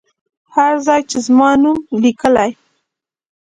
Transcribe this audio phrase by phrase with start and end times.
[0.53, 2.51] هر ځای چې زما نوم لیکلی.